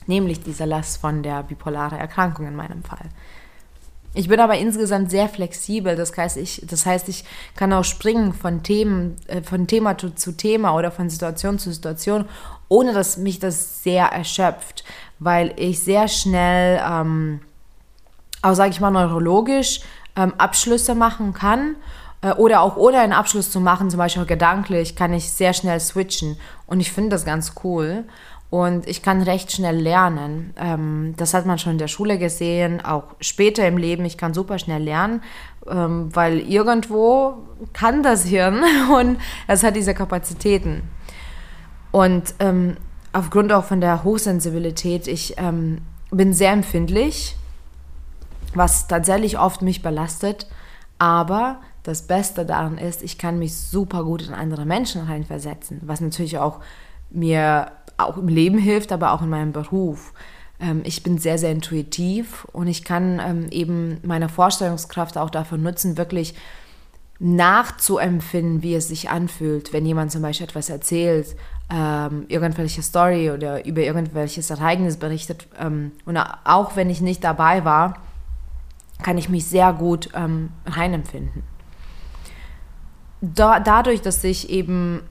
nämlich 0.06 0.44
diese 0.44 0.66
Last 0.66 1.00
von 1.00 1.24
der 1.24 1.44
bipolaren 1.44 1.98
Erkrankung 1.98 2.46
in 2.46 2.58
meinem 2.58 2.84
Fall. 2.84 3.10
Ich 4.14 4.28
bin 4.28 4.40
aber 4.40 4.58
insgesamt 4.58 5.10
sehr 5.10 5.28
flexibel, 5.28 5.96
das 5.96 6.16
heißt, 6.16 6.38
ich, 6.38 6.62
das 6.70 6.86
heißt, 6.86 7.10
ich 7.10 7.24
kann 7.56 7.74
auch 7.74 7.84
springen 7.84 8.34
von 8.34 8.62
Themen, 8.62 9.16
äh, 9.28 9.42
von 9.42 9.66
Thema 9.66 9.98
zu, 9.98 10.14
zu 10.14 10.34
Thema 10.34 10.76
oder 10.76 10.92
von 10.92 11.10
Situation 11.10 11.58
zu 11.58 11.72
Situation, 11.72 12.26
ohne 12.68 12.94
dass 12.94 13.18
mich 13.18 13.40
das 13.40 13.82
sehr 13.82 14.06
erschöpft, 14.06 14.84
weil 15.18 15.54
ich 15.56 15.80
sehr 15.80 16.08
schnell, 16.08 16.80
ähm, 16.86 17.40
auch 18.44 18.54
sage 18.54 18.70
ich 18.72 18.82
mal 18.82 18.92
neurologisch, 18.92 19.82
ähm, 20.16 20.34
Abschlüsse 20.38 20.94
machen 20.94 21.34
kann 21.34 21.76
oder 22.32 22.62
auch 22.62 22.78
ohne 22.78 23.00
einen 23.00 23.14
Abschluss 23.14 23.52
zu 23.52 23.60
machen, 23.60 23.90
zum 23.90 23.98
Beispiel 23.98 24.26
gedanklich, 24.26 24.96
kann 24.96 25.14
ich 25.14 25.32
sehr 25.32 25.54
schnell 25.54 25.80
switchen 25.80 26.38
und 26.68 26.80
ich 26.80 26.92
finde 26.92 27.10
das 27.10 27.26
ganz 27.26 27.54
cool. 27.64 28.06
Und 28.50 28.88
ich 28.88 29.02
kann 29.02 29.24
recht 29.24 29.52
schnell 29.52 29.78
lernen. 29.78 30.54
Ähm, 30.58 31.16
das 31.18 31.34
hat 31.34 31.48
man 31.48 31.58
schon 31.58 31.72
in 31.72 31.78
der 31.80 31.88
Schule 31.88 32.20
gesehen, 32.20 32.86
auch 32.86 33.16
später 33.20 33.68
im 33.68 33.78
Leben. 33.78 34.06
Ich 34.06 34.16
kann 34.16 34.36
super 34.36 34.60
schnell 34.60 34.84
lernen, 34.84 35.24
ähm, 35.68 36.16
weil 36.16 36.38
irgendwo 36.38 37.40
kann 37.74 38.04
das 38.04 38.26
Hirn 38.26 38.62
und 38.96 39.18
es 39.48 39.64
hat 39.64 39.76
diese 39.76 39.96
Kapazitäten. 39.96 40.84
Und 41.92 42.36
ähm, 42.38 42.78
aufgrund 43.12 43.52
auch 43.52 43.64
von 43.64 43.82
der 43.82 44.04
Hochsensibilität, 44.04 45.08
ich 45.08 45.36
bin 46.12 46.34
sehr 46.34 46.52
empfindlich, 46.52 47.36
was 48.54 48.88
tatsächlich 48.88 49.40
oft 49.40 49.64
mich 49.64 49.82
belastet. 49.82 50.48
Aber 51.00 51.60
das 51.84 52.04
Beste 52.04 52.46
daran 52.46 52.78
ist, 52.78 53.04
ich 53.04 53.18
kann 53.18 53.40
mich 53.40 53.56
super 53.56 54.04
gut 54.04 54.28
in 54.28 54.34
andere 54.34 54.66
Menschen 54.66 55.02
reinversetzen, 55.02 55.82
was 55.84 56.02
natürlich 56.02 56.38
auch 56.38 56.60
mir 57.10 57.72
auch 57.98 58.18
im 58.18 58.28
Leben 58.28 58.58
hilft, 58.58 58.92
aber 58.92 59.12
auch 59.12 59.22
in 59.22 59.30
meinem 59.30 59.52
Beruf. 59.52 60.14
Ähm, 60.60 60.82
ich 60.86 61.04
bin 61.04 61.18
sehr, 61.18 61.38
sehr 61.38 61.52
intuitiv 61.52 62.46
und 62.54 62.68
ich 62.68 62.84
kann 62.84 63.22
ähm, 63.24 63.48
eben 63.52 64.00
meine 64.04 64.30
Vorstellungskraft 64.30 65.18
auch 65.18 65.30
dafür 65.30 65.58
nutzen, 65.58 65.98
wirklich 65.98 66.36
nachzuempfinden, 67.20 68.64
wie 68.64 68.76
es 68.76 68.88
sich 68.88 69.10
anfühlt, 69.10 69.72
wenn 69.72 69.86
jemand 69.86 70.12
zum 70.12 70.22
Beispiel 70.22 70.46
etwas 70.46 70.70
erzählt, 70.70 71.36
ähm, 71.70 72.26
irgendwelche 72.28 72.82
Story 72.82 73.32
oder 73.32 73.66
über 73.66 73.82
irgendwelches 73.82 74.50
Ereignis 74.50 74.98
berichtet. 74.98 75.48
Ähm, 75.60 75.92
und 76.06 76.18
auch 76.18 76.76
wenn 76.76 76.90
ich 76.90 77.02
nicht 77.02 77.24
dabei 77.24 77.64
war, 77.66 78.00
kann 79.02 79.18
ich 79.18 79.30
mich 79.30 79.46
sehr 79.46 79.74
gut 79.74 80.10
ähm, 80.16 80.50
reinempfinden. 80.66 81.44
Da, 83.26 83.62
dadurch, 83.62 84.02
dass 84.02 84.22
ich 84.26 84.50
eben 84.50 85.02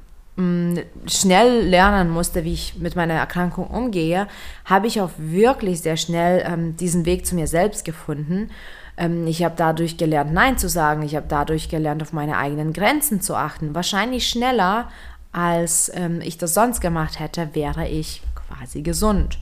schnell 1.07 1.67
lernen 1.67 2.11
musste, 2.11 2.45
wie 2.45 2.55
ich 2.55 2.77
mit 2.79 2.97
meiner 2.97 3.15
Erkrankung 3.15 3.67
umgehe, 3.67 4.27
habe 4.65 4.87
ich 4.87 5.01
auch 5.01 5.11
wirklich 5.19 5.81
sehr 5.81 5.97
schnell 5.97 6.43
ähm, 6.47 6.77
diesen 6.77 7.05
Weg 7.05 7.27
zu 7.27 7.35
mir 7.35 7.47
selbst 7.47 7.85
gefunden. 7.85 8.51
Ähm, 8.97 9.27
ich 9.27 9.45
habe 9.45 9.55
dadurch 9.57 9.99
gelernt, 9.99 10.33
Nein 10.33 10.57
zu 10.57 10.69
sagen. 10.69 11.03
Ich 11.03 11.17
habe 11.17 11.27
dadurch 11.29 11.69
gelernt, 11.69 12.03
auf 12.03 12.13
meine 12.15 12.39
eigenen 12.39 12.73
Grenzen 12.73 13.21
zu 13.21 13.35
achten. 13.35 13.75
Wahrscheinlich 13.75 14.27
schneller, 14.27 14.89
als 15.33 15.91
ähm, 15.95 16.21
ich 16.23 16.39
das 16.39 16.55
sonst 16.55 16.81
gemacht 16.81 17.21
hätte, 17.21 17.55
wäre 17.55 17.89
ich 17.89 18.23
quasi 18.49 18.83
gesund. 18.83 19.39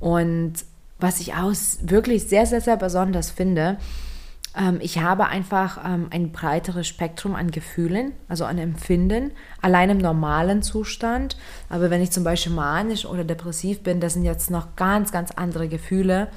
Und 0.00 0.54
was 0.98 1.20
ich 1.20 1.34
auch 1.34 1.52
wirklich 1.82 2.24
sehr, 2.24 2.46
sehr, 2.46 2.60
sehr 2.60 2.76
besonders 2.76 3.30
finde, 3.30 3.78
ähm, 4.56 4.78
ich 4.80 4.98
habe 4.98 5.26
einfach 5.26 5.78
ähm, 5.84 6.08
ein 6.10 6.32
breiteres 6.32 6.86
Spektrum 6.86 7.34
an 7.34 7.50
Gefühlen, 7.50 8.12
also 8.28 8.44
an 8.44 8.58
Empfinden, 8.58 9.32
allein 9.60 9.90
im 9.90 9.98
normalen 9.98 10.62
Zustand. 10.62 11.36
Aber 11.68 11.90
wenn 11.90 12.02
ich 12.02 12.10
zum 12.10 12.24
Beispiel 12.24 12.52
manisch 12.52 13.04
oder 13.04 13.24
depressiv 13.24 13.82
bin, 13.82 14.00
das 14.00 14.14
sind 14.14 14.24
jetzt 14.24 14.50
noch 14.50 14.74
ganz, 14.76 15.12
ganz 15.12 15.30
andere 15.32 15.68
Gefühle. 15.68 16.28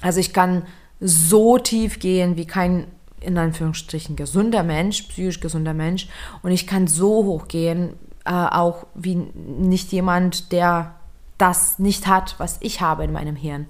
Also 0.00 0.20
ich 0.20 0.32
kann 0.32 0.62
so 1.00 1.58
tief 1.58 1.98
gehen 1.98 2.36
wie 2.36 2.46
kein 2.46 2.86
in 3.20 3.38
Anführungsstrichen 3.38 4.14
gesunder 4.14 4.62
Mensch, 4.62 5.02
psychisch 5.02 5.40
gesunder 5.40 5.74
Mensch. 5.74 6.08
Und 6.42 6.52
ich 6.52 6.66
kann 6.66 6.86
so 6.86 7.24
hoch 7.24 7.48
gehen, 7.48 7.94
äh, 8.24 8.30
auch 8.30 8.86
wie 8.94 9.16
nicht 9.16 9.90
jemand, 9.90 10.52
der 10.52 10.94
das 11.38 11.78
nicht 11.78 12.06
hat, 12.06 12.36
was 12.38 12.58
ich 12.60 12.80
habe 12.80 13.04
in 13.04 13.12
meinem 13.12 13.36
Hirn. 13.36 13.66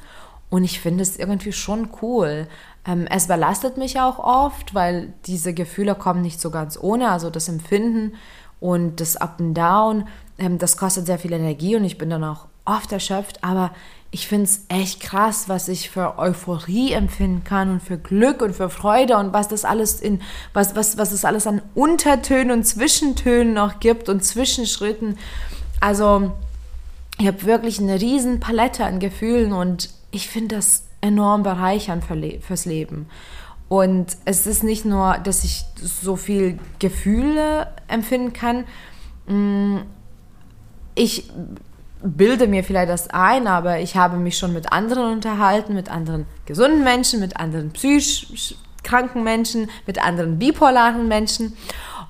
Und 0.48 0.64
ich 0.64 0.80
finde 0.80 1.02
es 1.02 1.18
irgendwie 1.18 1.52
schon 1.52 1.88
cool. 2.02 2.46
Ähm, 2.86 3.06
es 3.10 3.26
belastet 3.26 3.76
mich 3.76 4.00
auch 4.00 4.18
oft, 4.18 4.74
weil 4.74 5.12
diese 5.26 5.52
Gefühle 5.52 5.94
kommen 5.94 6.22
nicht 6.22 6.40
so 6.40 6.50
ganz 6.50 6.78
ohne. 6.80 7.10
Also 7.10 7.30
das 7.30 7.48
Empfinden 7.48 8.14
und 8.60 9.00
das 9.00 9.16
Up 9.16 9.36
and 9.40 9.56
Down, 9.56 10.08
ähm, 10.38 10.58
das 10.58 10.76
kostet 10.76 11.06
sehr 11.06 11.18
viel 11.18 11.32
Energie 11.32 11.76
und 11.76 11.84
ich 11.84 11.98
bin 11.98 12.10
dann 12.10 12.24
auch 12.24 12.46
oft 12.64 12.92
erschöpft. 12.92 13.42
Aber 13.42 13.72
ich 14.10 14.28
finde 14.28 14.44
es 14.44 14.64
echt 14.68 15.00
krass, 15.00 15.48
was 15.48 15.68
ich 15.68 15.90
für 15.90 16.18
Euphorie 16.18 16.92
empfinden 16.92 17.44
kann 17.44 17.70
und 17.70 17.82
für 17.82 17.98
Glück 17.98 18.40
und 18.40 18.54
für 18.54 18.70
Freude 18.70 19.18
und 19.18 19.32
was 19.32 19.48
das 19.48 19.64
alles 19.64 20.00
in, 20.00 20.22
was, 20.52 20.76
was, 20.76 20.96
was 20.96 21.12
es 21.12 21.24
alles 21.24 21.46
an 21.46 21.60
Untertönen 21.74 22.50
und 22.50 22.64
Zwischentönen 22.64 23.52
noch 23.52 23.80
gibt 23.80 24.08
und 24.08 24.24
Zwischenschritten. 24.24 25.18
Also 25.80 26.32
ich 27.18 27.26
habe 27.26 27.42
wirklich 27.44 27.80
eine 27.80 28.00
riesen 28.00 28.40
Palette 28.40 28.84
an 28.84 29.00
Gefühlen 29.00 29.52
und 29.52 29.90
ich 30.12 30.28
finde 30.28 30.56
das 30.56 30.85
enorm 31.00 31.42
bereichernd 31.42 32.04
für 32.04 32.14
Le 32.14 32.40
fürs 32.40 32.64
Leben. 32.64 33.08
Und 33.68 34.16
es 34.24 34.46
ist 34.46 34.62
nicht 34.62 34.84
nur, 34.84 35.18
dass 35.18 35.44
ich 35.44 35.64
so 35.76 36.16
viel 36.16 36.58
Gefühle 36.78 37.68
empfinden 37.88 38.32
kann. 38.32 38.64
Mm, 39.26 39.78
ich 40.94 41.30
bilde 42.02 42.46
mir 42.46 42.62
vielleicht 42.62 42.90
das 42.90 43.08
ein, 43.08 43.48
aber 43.48 43.80
ich 43.80 43.96
habe 43.96 44.16
mich 44.16 44.38
schon 44.38 44.52
mit 44.52 44.72
anderen 44.72 45.12
unterhalten, 45.12 45.74
mit 45.74 45.90
anderen 45.90 46.26
gesunden 46.44 46.84
Menschen, 46.84 47.20
mit 47.20 47.36
anderen 47.36 47.70
psychisch 47.72 48.54
kranken 48.84 49.24
Menschen, 49.24 49.68
mit 49.86 50.02
anderen 50.02 50.38
bipolaren 50.38 51.08
Menschen. 51.08 51.56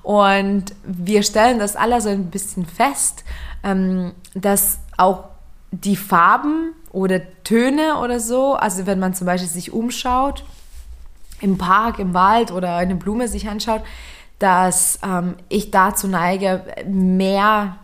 Und 0.03 0.65
wir 0.83 1.23
stellen 1.23 1.59
das 1.59 1.75
alle 1.75 1.99
so 2.01 2.09
ein 2.09 2.29
bisschen 2.29 2.65
fest, 2.65 3.23
ähm, 3.63 4.13
dass 4.35 4.79
auch 4.95 5.25
die 5.71 5.95
Farben 5.95 6.73
oder 6.91 7.21
Töne 7.43 7.97
oder 8.01 8.19
so, 8.19 8.53
also 8.53 8.85
wenn 8.85 8.99
man 8.99 9.13
zum 9.13 9.27
Beispiel 9.27 9.49
sich 9.49 9.73
umschaut, 9.73 10.43
im 11.41 11.57
Park, 11.57 11.99
im 11.99 12.13
Wald 12.13 12.51
oder 12.51 12.75
eine 12.75 12.95
Blume 12.95 13.27
sich 13.27 13.47
anschaut, 13.47 13.83
dass 14.39 14.99
ähm, 15.03 15.35
ich 15.49 15.71
dazu 15.71 16.07
neige, 16.07 16.63
mehr 16.87 17.77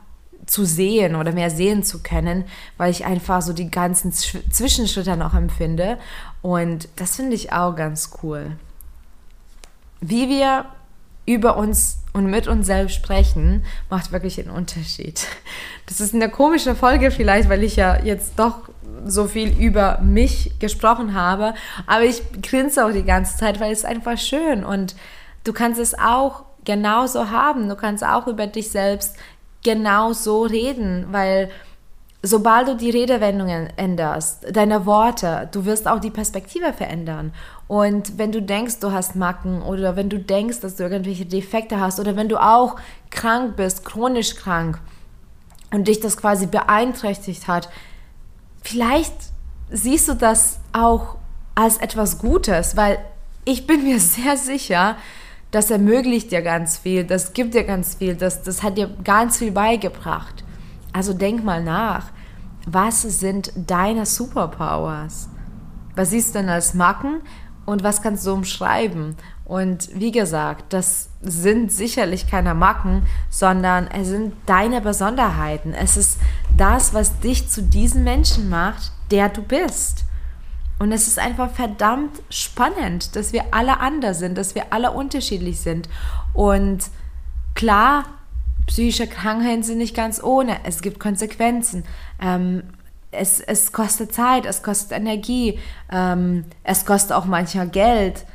zu 0.45 0.65
sehen 0.65 1.15
oder 1.15 1.31
mehr 1.31 1.49
sehen 1.49 1.83
zu 1.83 2.03
können, 2.03 2.45
weil 2.77 2.91
ich 2.91 3.05
einfach 3.05 3.41
so 3.41 3.53
die 3.53 3.71
ganzen 3.71 4.11
Zwischenschritte 4.11 5.15
noch 5.15 5.33
empfinde. 5.33 5.97
Und 6.41 6.89
das 6.95 7.15
finde 7.15 7.35
ich 7.35 7.53
auch 7.53 7.75
ganz 7.75 8.11
cool. 8.21 8.57
Wie 10.01 10.27
wir 10.27 10.65
über 11.25 11.57
uns 11.57 11.99
und 12.13 12.27
mit 12.27 12.47
uns 12.47 12.67
selbst 12.67 12.95
sprechen, 12.95 13.65
macht 13.89 14.11
wirklich 14.11 14.39
einen 14.39 14.55
Unterschied. 14.55 15.25
Das 15.85 15.99
ist 15.99 16.13
eine 16.13 16.29
komische 16.29 16.75
Folge 16.75 17.11
vielleicht, 17.11 17.49
weil 17.49 17.63
ich 17.63 17.75
ja 17.75 18.01
jetzt 18.01 18.33
doch 18.37 18.69
so 19.05 19.25
viel 19.25 19.49
über 19.59 19.99
mich 20.01 20.57
gesprochen 20.59 21.13
habe, 21.13 21.55
aber 21.87 22.05
ich 22.05 22.21
grinse 22.41 22.85
auch 22.85 22.91
die 22.91 23.03
ganze 23.03 23.37
Zeit, 23.37 23.59
weil 23.59 23.71
es 23.73 23.83
einfach 23.83 24.17
schön 24.17 24.63
und 24.63 24.95
du 25.43 25.51
kannst 25.51 25.79
es 25.79 25.97
auch 25.97 26.43
genauso 26.63 27.29
haben. 27.29 27.67
Du 27.67 27.75
kannst 27.75 28.05
auch 28.05 28.27
über 28.27 28.47
dich 28.47 28.69
selbst 28.69 29.17
genauso 29.63 30.43
reden, 30.43 31.07
weil 31.11 31.49
sobald 32.25 32.69
du 32.69 32.75
die 32.77 32.89
Redewendungen 32.89 33.67
änderst, 33.75 34.45
deine 34.55 34.85
Worte, 34.85 35.49
du 35.51 35.65
wirst 35.65 35.89
auch 35.89 35.99
die 35.99 36.09
Perspektive 36.09 36.71
verändern. 36.71 37.33
Und 37.67 38.17
wenn 38.17 38.31
du 38.31 38.41
denkst, 38.41 38.79
du 38.79 38.93
hast 38.93 39.17
Macken 39.17 39.61
oder 39.61 39.97
wenn 39.97 40.09
du 40.09 40.19
denkst, 40.19 40.61
dass 40.61 40.77
du 40.77 40.83
irgendwelche 40.83 41.25
Defekte 41.25 41.81
hast 41.81 41.99
oder 41.99 42.15
wenn 42.15 42.29
du 42.29 42.41
auch 42.41 42.77
krank 43.09 43.57
bist, 43.57 43.83
chronisch 43.83 44.37
krank 44.37 44.79
und 45.71 45.89
dich 45.89 45.99
das 45.99 46.15
quasi 46.15 46.47
beeinträchtigt 46.47 47.49
hat, 47.49 47.69
vielleicht 48.61 49.13
siehst 49.69 50.07
du 50.07 50.13
das 50.13 50.59
auch 50.71 51.17
als 51.55 51.77
etwas 51.77 52.19
Gutes, 52.19 52.77
weil 52.77 52.99
ich 53.43 53.67
bin 53.67 53.83
mir 53.83 53.99
sehr 53.99 54.37
sicher, 54.37 54.95
das 55.51 55.69
ermöglicht 55.69 56.31
dir 56.31 56.41
ganz 56.41 56.77
viel, 56.77 57.03
das 57.03 57.33
gibt 57.33 57.53
dir 57.53 57.65
ganz 57.65 57.95
viel, 57.95 58.15
das, 58.15 58.43
das 58.43 58.63
hat 58.63 58.77
dir 58.77 58.89
ganz 59.03 59.37
viel 59.37 59.51
beigebracht. 59.51 60.42
Also 60.93 61.13
denk 61.13 61.43
mal 61.43 61.63
nach, 61.63 62.05
was 62.65 63.01
sind 63.01 63.51
deine 63.55 64.05
Superpowers? 64.05 65.27
Was 65.95 66.11
siehst 66.11 66.33
du 66.33 66.39
denn 66.39 66.49
als 66.49 66.73
Macken 66.73 67.21
und 67.65 67.83
was 67.83 68.01
kannst 68.01 68.25
du 68.25 68.33
umschreiben? 68.33 69.15
Und 69.45 69.89
wie 69.93 70.11
gesagt, 70.11 70.71
das 70.71 71.09
sind 71.21 71.71
sicherlich 71.71 72.27
keine 72.27 72.53
Macken, 72.53 73.03
sondern 73.29 73.87
es 73.87 74.07
sind 74.07 74.33
deine 74.45 74.81
Besonderheiten. 74.81 75.73
Es 75.73 75.97
ist 75.97 76.19
das, 76.55 76.93
was 76.93 77.19
dich 77.19 77.49
zu 77.49 77.61
diesem 77.61 78.03
Menschen 78.03 78.49
macht, 78.49 78.91
der 79.11 79.29
du 79.29 79.41
bist. 79.41 80.05
Und 80.79 80.91
es 80.91 81.07
ist 81.07 81.19
einfach 81.19 81.51
verdammt 81.51 82.21
spannend, 82.29 83.15
dass 83.15 83.33
wir 83.33 83.45
alle 83.51 83.79
anders 83.79 84.19
sind, 84.19 84.37
dass 84.37 84.55
wir 84.55 84.71
alle 84.71 84.91
unterschiedlich 84.91 85.59
sind. 85.59 85.87
Und 86.33 86.85
klar, 87.53 88.05
psychische 88.67 89.07
Krankheiten 89.07 89.63
sind 89.63 89.77
nicht 89.77 89.95
ganz 89.95 90.23
ohne. 90.23 90.57
Es 90.63 90.81
gibt 90.81 90.99
Konsequenzen. 90.99 91.83
Ähm, 92.21 92.63
es, 93.11 93.39
es 93.39 93.71
kostet 93.71 94.13
Zeit, 94.13 94.45
es 94.45 94.63
kostet 94.63 94.97
Energie, 94.97 95.59
ähm, 95.91 96.45
es 96.63 96.85
kostet 96.85 97.13
auch 97.13 97.25
manchmal 97.25 97.67
Geld. 97.67 98.25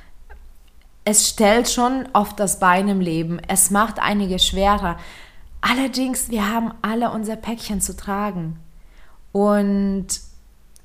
Es 1.05 1.29
stellt 1.29 1.69
schon 1.69 2.09
oft 2.13 2.39
das 2.39 2.61
Bein 2.61 2.89
im 2.89 3.01
Leben. 3.01 3.41
Es 3.49 3.71
macht 3.71 3.99
einige 3.99 4.39
schwerer. 4.39 4.99
Allerdings, 5.61 6.31
wir 6.31 6.53
haben 6.53 6.73
alle 6.83 7.11
unser 7.11 7.37
Päckchen 7.37 7.81
zu 7.81 7.97
tragen. 7.97 8.59
Und 9.33 10.07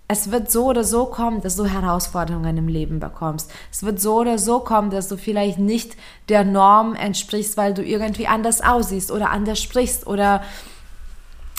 es 0.07 0.31
wird 0.31 0.51
so 0.51 0.65
oder 0.65 0.83
so 0.83 1.05
kommen, 1.05 1.41
dass 1.41 1.55
du 1.55 1.65
Herausforderungen 1.65 2.57
im 2.57 2.67
Leben 2.67 2.99
bekommst. 2.99 3.51
Es 3.71 3.83
wird 3.83 4.01
so 4.01 4.17
oder 4.17 4.37
so 4.37 4.59
kommen, 4.59 4.89
dass 4.89 5.07
du 5.07 5.17
vielleicht 5.17 5.59
nicht 5.59 5.95
der 6.29 6.43
Norm 6.43 6.93
entsprichst, 6.93 7.57
weil 7.57 7.73
du 7.73 7.83
irgendwie 7.83 8.27
anders 8.27 8.61
aussiehst 8.61 9.11
oder 9.11 9.29
anders 9.29 9.61
sprichst 9.61 10.05
oder 10.05 10.43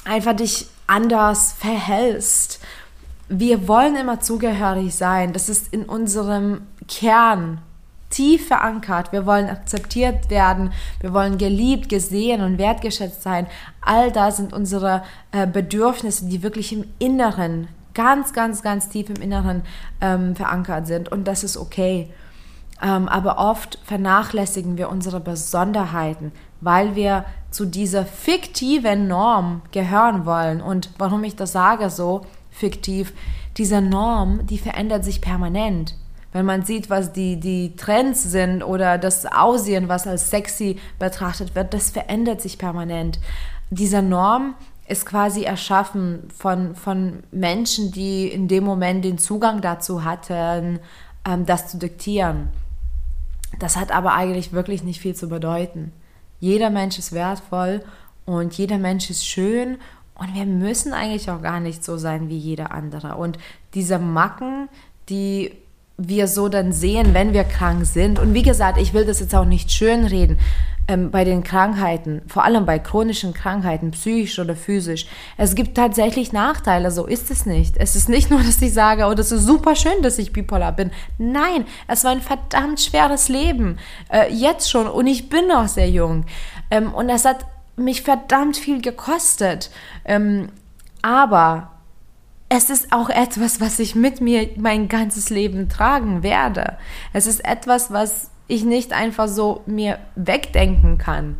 einfach 0.05 0.37
dich 0.37 0.67
anders 0.87 1.53
verhältst. 1.53 2.61
Wir 3.29 3.67
wollen 3.67 3.97
immer 3.97 4.21
zugehörig 4.21 4.95
sein. 4.95 5.33
Das 5.33 5.49
ist 5.49 5.73
in 5.73 5.85
unserem 5.85 6.63
Kern 6.87 7.61
tief 8.11 8.47
verankert. 8.47 9.13
Wir 9.13 9.27
wollen 9.27 9.49
akzeptiert 9.49 10.31
werden. 10.31 10.73
Wir 11.01 11.13
wollen 11.13 11.39
geliebt, 11.39 11.89
gesehen 11.89 12.43
und 12.43 12.59
wertgeschätzt 12.59 13.23
sein. 13.23 13.47
All 13.81 14.13
das 14.13 14.37
sind 14.37 14.53
unsere 14.53 15.03
äh, 15.33 15.47
Bedürfnisse, 15.47 16.27
die 16.27 16.43
wirklich 16.43 16.73
im 16.73 16.85
Inneren, 16.99 17.69
ganz, 17.95 18.33
ganz, 18.33 18.63
ganz 18.63 18.89
tief 18.89 19.09
im 19.09 19.23
Inneren 19.23 19.63
ähm, 20.01 20.37
verankert 20.37 20.87
sind. 20.87 21.11
Und 21.11 21.27
das 21.27 21.45
ist 21.45 21.57
okay. 21.57 22.11
Ähm, 22.83 23.09
aber 23.09 23.39
oft 23.39 23.79
vernachlässigen 23.85 24.77
wir 24.77 24.91
unsere 24.91 25.21
Besonderheiten, 25.21 26.33
weil 26.61 26.97
wir 26.97 27.25
zu 27.51 27.67
dieser 27.67 28.05
fiktiven 28.05 29.07
Norm 29.07 29.63
gehören 29.73 30.27
wollen. 30.27 30.61
Und 30.61 30.91
warum 30.99 31.25
ich 31.25 31.37
das 31.37 31.53
sage 31.53 31.89
so 31.89 32.27
fiktiv, 32.51 33.13
diese 33.57 33.81
Norm, 33.81 34.47
die 34.47 34.59
verändert 34.59 35.05
sich 35.05 35.21
permanent. 35.21 35.97
Wenn 36.33 36.47
man 36.47 36.65
sieht, 36.65 36.91
was 36.91 37.13
die, 37.13 37.39
die 37.39 37.77
Trends 37.77 38.25
sind 38.25 38.65
oder 38.65 38.99
das 38.99 39.25
Aussehen, 39.25 39.89
was 39.89 40.09
als 40.09 40.31
sexy 40.31 40.81
betrachtet 40.99 41.55
wird, 41.55 41.73
das 41.73 41.91
verändert 41.91 42.41
sich 42.41 42.59
permanent. 42.59 43.21
Diese 43.71 44.03
Norm 44.03 44.55
ist 44.87 45.07
quasi 45.07 45.45
erschaffen 45.45 46.29
von, 46.37 46.75
von 46.75 47.23
Menschen, 47.33 47.91
die 47.91 48.29
in 48.29 48.49
dem 48.49 48.65
Moment 48.65 49.05
den 49.05 49.19
Zugang 49.19 49.61
dazu 49.61 50.05
hatten, 50.05 50.81
ähm, 51.27 51.47
das 51.47 51.69
zu 51.69 51.79
diktieren. 51.79 52.49
Das 53.59 53.77
hat 53.77 53.93
aber 53.93 54.15
eigentlich 54.15 54.53
wirklich 54.53 54.83
nicht 54.83 55.01
viel 55.01 55.15
zu 55.15 55.29
bedeuten. 55.29 55.93
Jeder 56.41 56.71
Mensch 56.71 56.99
ist 56.99 57.13
wertvoll 57.13 57.83
und 58.27 58.55
jeder 58.55 58.79
Mensch 58.79 59.09
ist 59.09 59.27
schön 59.27 59.79
und 60.17 60.35
wir 60.35 60.45
müssen 60.45 60.93
eigentlich 60.93 61.31
auch 61.31 61.41
gar 61.41 61.61
nicht 61.61 61.85
so 61.85 61.97
sein 61.97 62.29
wie 62.29 62.37
jeder 62.37 62.73
andere. 62.73 63.17
Und 63.17 63.39
diese 63.75 63.99
Macken, 63.99 64.69
die 65.09 65.53
wir 65.97 66.29
so 66.29 66.49
dann 66.49 66.73
sehen, 66.73 67.15
wenn 67.15 67.33
wir 67.33 67.45
krank 67.45 67.87
sind. 67.87 68.19
Und 68.19 68.35
wie 68.35 68.43
gesagt, 68.43 68.79
ich 68.79 68.95
will 68.95 69.05
das 69.05 69.21
jetzt 69.21 69.35
auch 69.35 69.45
nicht 69.45 69.71
schönreden 69.71 70.39
ähm, 70.87 71.11
bei 71.11 71.25
den 71.25 71.43
Krankheiten, 71.43 72.23
vor 72.27 72.45
allem 72.45 72.67
bei 72.67 72.79
chronischen 72.79 73.33
Krankheiten, 73.33 73.93
psychisch 73.93 74.39
oder 74.39 74.55
physisch. 74.55 75.07
Es 75.37 75.55
gibt 75.55 75.77
tatsächlich 75.77 76.33
Nachteile, 76.33 76.91
so 76.91 77.07
ist 77.07 77.31
es 77.31 77.47
nicht. 77.47 77.77
Es 77.79 77.97
ist 77.97 78.09
nicht 78.09 78.31
nur, 78.31 78.43
dass 78.43 78.61
ich 78.61 78.73
sage, 78.73 79.07
oh, 79.07 79.15
das 79.15 79.33
ist 79.33 79.45
super 79.45 79.77
schön, 79.77 80.03
dass 80.03 80.19
ich 80.19 80.33
bipolar 80.33 80.73
bin. 80.73 80.91
Nein, 81.19 81.65
es 81.89 82.05
war 82.05 82.11
ein 82.11 82.21
verdammt 82.21 82.81
schweres 82.81 83.29
Leben, 83.29 83.79
äh, 84.13 84.33
jetzt 84.33 84.71
schon, 84.71 84.87
und 84.87 85.07
ich 85.07 85.29
bin 85.29 85.49
noch 85.49 85.69
sehr 85.69 85.89
jung. 85.89 86.27
Ähm, 86.71 86.93
und 86.93 87.09
es 87.09 87.25
hat 87.25 87.47
mich 87.77 88.03
verdammt 88.03 88.57
viel 88.57 88.81
gekostet. 88.81 89.71
Ähm, 90.05 90.51
aber 91.03 91.71
es 92.49 92.71
ist 92.71 92.93
auch 92.93 93.11
etwas, 93.11 93.61
was 93.61 93.79
ich 93.79 93.95
mit 93.95 94.21
mir 94.21 94.51
mein 94.57 94.89
ganzes 94.89 95.31
Leben 95.31 95.69
tragen 95.69 96.23
werde. 96.23 96.79
Es 97.13 97.27
ist 97.27 97.45
etwas, 97.45 97.91
was 97.91 98.31
ich 98.47 98.65
nicht 98.65 98.93
einfach 98.93 99.29
so 99.29 99.63
mir 99.67 99.99
wegdenken 100.17 100.99
kann. 100.99 101.37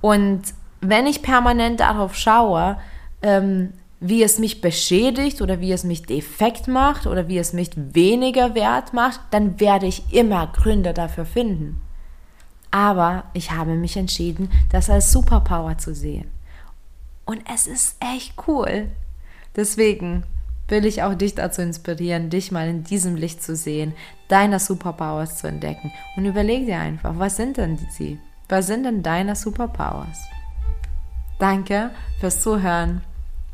Und 0.00 0.42
wenn 0.80 1.06
ich 1.06 1.22
permanent 1.22 1.80
darauf 1.80 2.14
schaue, 2.14 2.78
ähm, 3.22 3.72
wie 4.00 4.22
es 4.22 4.38
mich 4.38 4.60
beschädigt 4.60 5.40
oder 5.40 5.60
wie 5.60 5.72
es 5.72 5.84
mich 5.84 6.02
defekt 6.02 6.68
macht 6.68 7.06
oder 7.06 7.28
wie 7.28 7.38
es 7.38 7.52
mich 7.52 7.70
weniger 7.74 8.54
wert 8.54 8.92
macht, 8.92 9.20
dann 9.30 9.58
werde 9.58 9.86
ich 9.86 10.12
immer 10.12 10.48
Gründe 10.48 10.92
dafür 10.92 11.24
finden. 11.24 11.80
Aber 12.70 13.24
ich 13.32 13.52
habe 13.52 13.74
mich 13.74 13.96
entschieden, 13.96 14.50
das 14.70 14.90
als 14.90 15.12
Superpower 15.12 15.78
zu 15.78 15.94
sehen. 15.94 16.30
Und 17.24 17.40
es 17.52 17.66
ist 17.66 17.96
echt 18.00 18.34
cool. 18.46 18.90
Deswegen 19.56 20.24
will 20.68 20.84
ich 20.84 21.02
auch 21.02 21.14
dich 21.14 21.34
dazu 21.34 21.62
inspirieren, 21.62 22.30
dich 22.30 22.52
mal 22.52 22.68
in 22.68 22.84
diesem 22.84 23.16
Licht 23.16 23.42
zu 23.42 23.54
sehen, 23.54 23.94
deine 24.28 24.58
Superpowers 24.58 25.38
zu 25.38 25.46
entdecken. 25.46 25.92
Und 26.16 26.24
überleg 26.24 26.66
dir 26.66 26.80
einfach, 26.80 27.18
was 27.18 27.36
sind 27.36 27.56
denn 27.56 27.78
sie? 27.90 28.18
Was 28.48 28.66
sind 28.66 28.84
denn 28.84 29.02
deine 29.02 29.36
Superpowers? 29.36 30.18
Danke 31.38 31.90
fürs 32.20 32.40
Zuhören. 32.40 33.02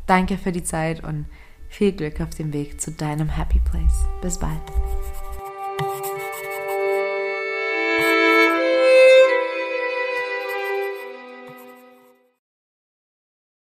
Danke 0.07 0.37
für 0.37 0.51
die 0.51 0.63
Zeit 0.63 1.03
und 1.03 1.25
viel 1.69 1.91
Glück 1.91 2.21
auf 2.21 2.29
dem 2.31 2.53
Weg 2.53 2.79
zu 2.79 2.91
deinem 2.91 3.29
Happy 3.29 3.59
Place. 3.59 4.05
Bis 4.21 4.37
bald. 4.37 4.61